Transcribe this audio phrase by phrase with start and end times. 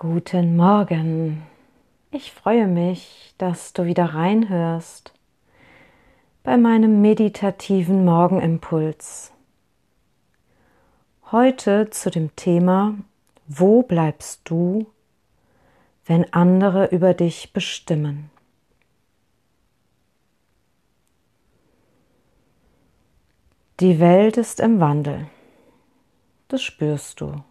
[0.00, 1.42] Guten Morgen.
[2.12, 5.12] Ich freue mich, dass du wieder reinhörst
[6.44, 9.32] bei meinem meditativen Morgenimpuls.
[11.32, 12.94] Heute zu dem Thema
[13.48, 14.86] Wo bleibst du,
[16.06, 18.30] wenn andere über dich bestimmen?
[23.80, 25.26] Die Welt ist im Wandel.
[26.46, 27.42] Das spürst du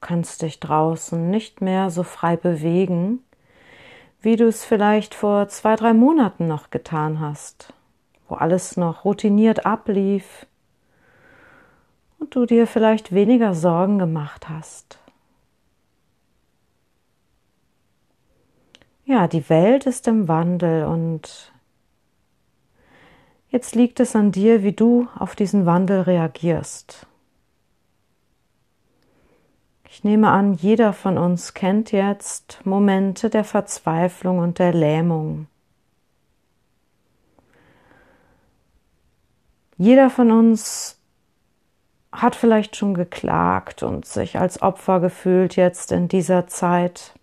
[0.00, 3.22] kannst dich draußen nicht mehr so frei bewegen,
[4.20, 7.72] wie du es vielleicht vor zwei, drei Monaten noch getan hast,
[8.28, 10.46] wo alles noch routiniert ablief
[12.18, 14.98] und du dir vielleicht weniger Sorgen gemacht hast.
[19.04, 21.52] Ja, die Welt ist im Wandel und
[23.48, 27.08] jetzt liegt es an dir, wie du auf diesen Wandel reagierst.
[29.92, 35.48] Ich nehme an, jeder von uns kennt jetzt Momente der Verzweiflung und der Lähmung.
[39.76, 40.96] Jeder von uns
[42.12, 47.18] hat vielleicht schon geklagt und sich als Opfer gefühlt jetzt in dieser Zeit.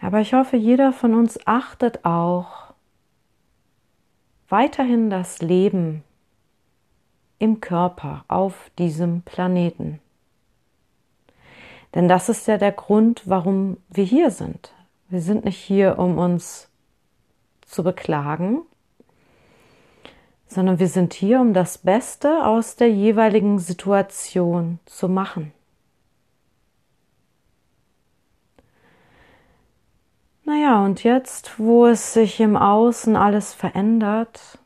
[0.00, 2.74] Aber ich hoffe, jeder von uns achtet auch
[4.48, 6.04] weiterhin das Leben
[7.38, 10.00] im Körper auf diesem Planeten.
[11.94, 14.72] Denn das ist ja der Grund, warum wir hier sind.
[15.08, 16.68] Wir sind nicht hier, um uns
[17.62, 18.62] zu beklagen,
[20.48, 25.52] sondern wir sind hier, um das Beste aus der jeweiligen Situation zu machen.
[30.44, 34.58] Naja, und jetzt, wo es sich im Außen alles verändert,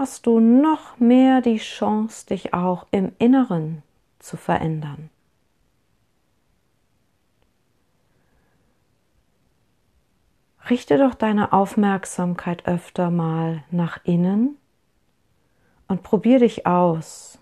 [0.00, 3.82] hast du noch mehr die Chance, dich auch im Inneren
[4.18, 5.10] zu verändern.
[10.70, 14.56] Richte doch deine Aufmerksamkeit öfter mal nach innen
[15.86, 17.38] und probier dich aus.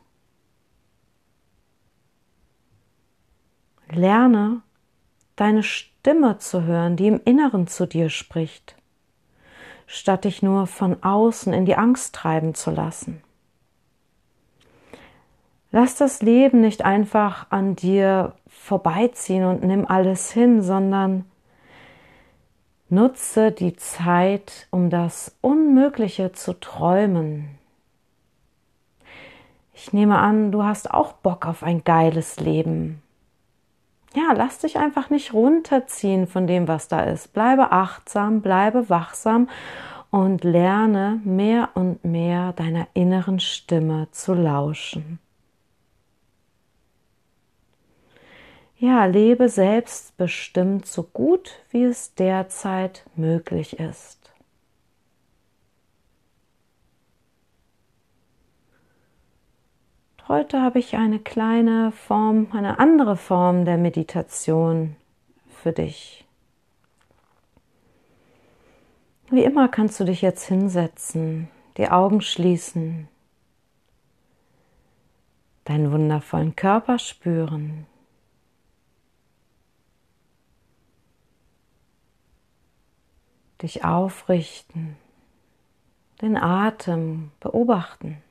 [3.88, 4.62] Lerne
[5.36, 8.77] deine Stimme zu hören, die im Inneren zu dir spricht
[9.88, 13.22] statt dich nur von außen in die Angst treiben zu lassen.
[15.72, 21.24] Lass das Leben nicht einfach an dir vorbeiziehen und nimm alles hin, sondern
[22.90, 27.58] nutze die Zeit, um das Unmögliche zu träumen.
[29.74, 33.02] Ich nehme an, du hast auch Bock auf ein geiles Leben
[34.14, 37.32] ja, lass dich einfach nicht runterziehen von dem, was da ist.
[37.32, 39.48] Bleibe achtsam, bleibe wachsam
[40.10, 45.18] und lerne mehr und mehr deiner inneren Stimme zu lauschen.
[48.80, 54.17] Ja, lebe selbstbestimmt so gut, wie es derzeit möglich ist.
[60.28, 64.94] Heute habe ich eine kleine Form, eine andere Form der Meditation
[65.48, 66.26] für dich.
[69.30, 73.08] Wie immer kannst du dich jetzt hinsetzen, die Augen schließen,
[75.64, 77.86] deinen wundervollen Körper spüren.
[83.62, 84.96] Dich aufrichten,
[86.20, 88.22] den Atem beobachten.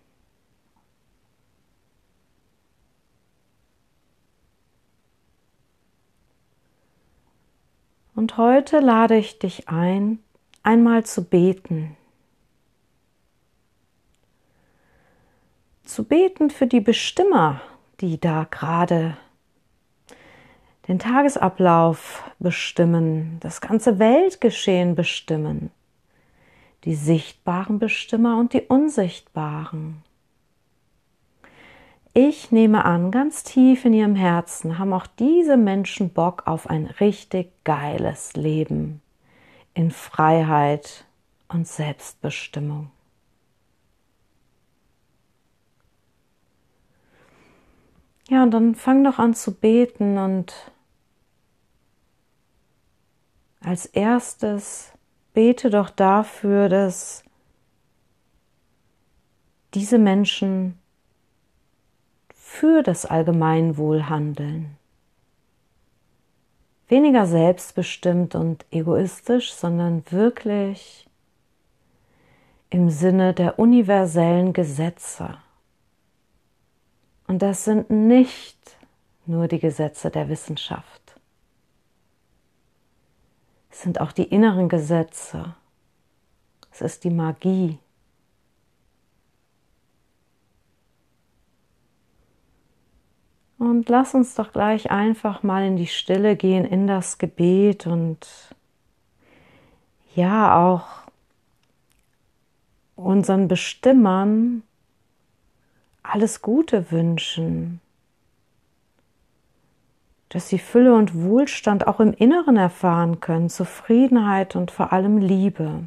[8.18, 10.18] Und heute lade ich dich ein,
[10.64, 11.96] einmal zu beten.
[15.84, 17.62] Zu beten für die Bestimmer,
[18.02, 19.18] die da gerade
[20.88, 25.70] den Tagesablauf bestimmen, das ganze Weltgeschehen bestimmen,
[26.86, 30.04] die sichtbaren Bestimmer und die unsichtbaren.
[32.20, 36.88] Ich nehme an, ganz tief in ihrem Herzen haben auch diese Menschen Bock auf ein
[36.88, 39.04] richtig geiles Leben
[39.76, 41.06] in Freiheit
[41.48, 42.90] und Selbstbestimmung.
[48.30, 50.72] Ja, und dann fang doch an zu beten und
[53.60, 54.92] als erstes
[55.36, 57.24] bete doch dafür, dass
[59.76, 60.80] diese Menschen
[62.50, 64.78] für das Allgemeinwohl handeln.
[66.88, 71.08] Weniger selbstbestimmt und egoistisch, sondern wirklich
[72.70, 75.38] im Sinne der universellen Gesetze.
[77.28, 78.58] Und das sind nicht
[79.26, 81.20] nur die Gesetze der Wissenschaft.
[83.70, 85.54] Es sind auch die inneren Gesetze.
[86.72, 87.78] Es ist die Magie.
[93.78, 98.28] Und lass uns doch gleich einfach mal in die Stille gehen, in das Gebet und
[100.16, 101.04] ja auch
[102.96, 104.64] unseren Bestimmern
[106.02, 107.80] alles Gute wünschen,
[110.30, 115.84] dass sie Fülle und Wohlstand auch im Inneren erfahren können, Zufriedenheit und vor allem Liebe.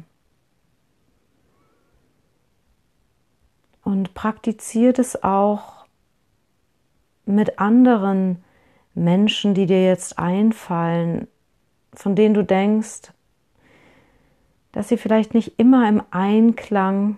[3.83, 5.80] Und praktiziert es auch
[7.25, 8.43] mit anderen
[8.93, 11.27] Menschen, die dir jetzt einfallen,
[11.93, 13.13] von denen du denkst,
[14.71, 17.17] dass sie vielleicht nicht immer im Einklang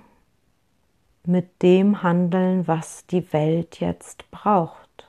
[1.25, 5.07] mit dem handeln, was die Welt jetzt braucht.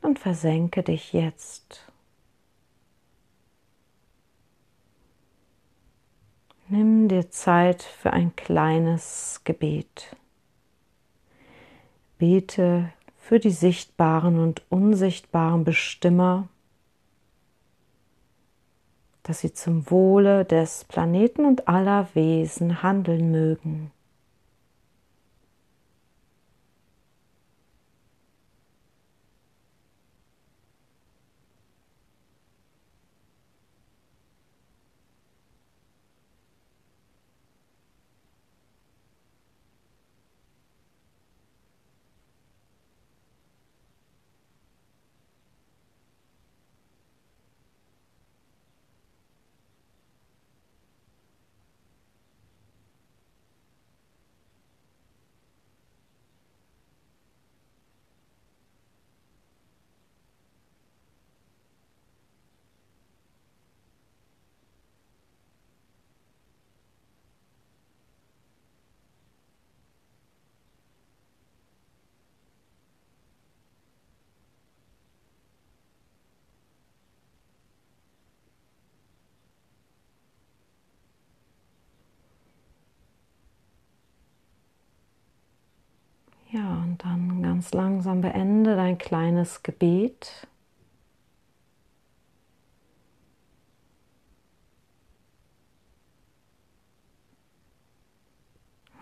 [0.00, 1.92] Und versenke dich jetzt
[6.70, 10.14] Nimm dir Zeit für ein kleines Gebet.
[12.18, 16.48] Bete für die sichtbaren und unsichtbaren Bestimmer,
[19.22, 23.90] dass sie zum Wohle des Planeten und aller Wesen handeln mögen.
[86.50, 90.46] Ja, und dann ganz langsam beende dein kleines Gebet.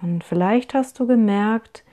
[0.00, 1.84] Und vielleicht hast du gemerkt,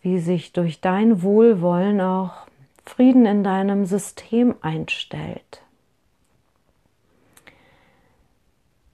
[0.00, 2.46] wie sich durch dein Wohlwollen auch
[2.84, 5.64] Frieden in deinem System einstellt.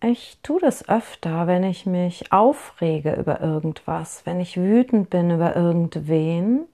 [0.02, 5.54] Ich tue das öfter, wenn ich mich aufrege über irgendwas, wenn ich wütend bin über
[5.54, 6.68] irgendwen,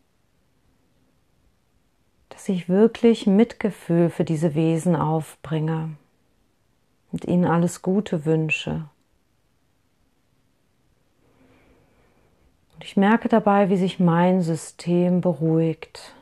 [2.48, 5.90] dass ich wirklich Mitgefühl für diese Wesen aufbringe
[7.12, 8.88] und ihnen alles Gute wünsche.
[12.74, 16.14] Und ich merke dabei, wie sich mein System beruhigt.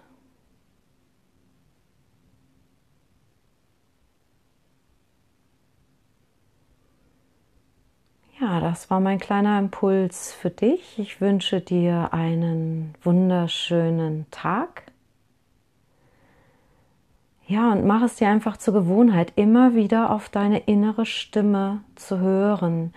[8.40, 10.98] Ja, das war mein kleiner Impuls für dich.
[10.98, 14.85] Ich wünsche dir einen wunderschönen Tag.
[17.48, 22.18] Ja, und mach es dir einfach zur Gewohnheit, immer wieder auf deine innere Stimme zu
[22.18, 22.92] hören,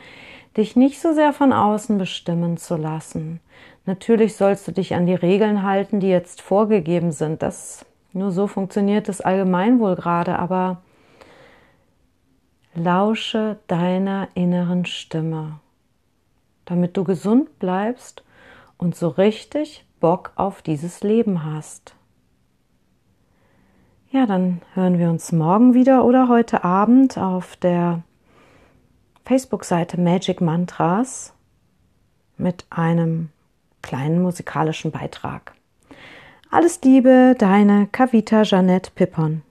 [0.58, 3.41] dich nicht so sehr von außen bestimmen zu lassen.
[3.86, 7.44] Natürlich sollst du dich an die Regeln halten, die jetzt vorgegeben sind.
[7.44, 10.82] Das nur so funktioniert das allgemein wohl gerade, aber
[12.74, 15.60] Lausche deiner inneren Stimme,
[16.65, 18.24] damit du gesund bleibst
[18.77, 21.96] und so richtig Bock auf dieses Leben hast.
[24.20, 28.04] Ja, dann hören wir uns morgen wieder oder heute Abend auf der
[29.24, 31.34] Facebook-Seite Magic Mantras
[32.36, 33.30] mit einem
[33.82, 35.54] kleinen musikalischen Beitrag.
[36.52, 39.42] Alles Liebe, deine Kavita Jeanette Pippon.